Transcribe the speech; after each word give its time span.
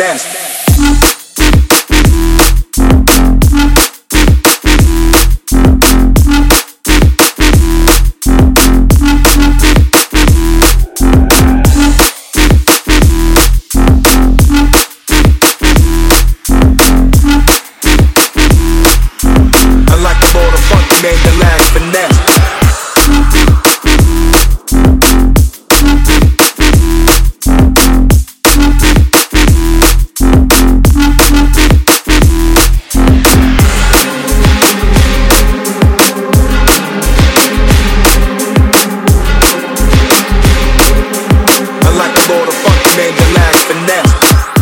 finesse. 0.00 1.19
Made 43.52 43.68
the 43.68 44.59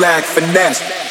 lack 0.00 0.24
finesse. 0.24 1.09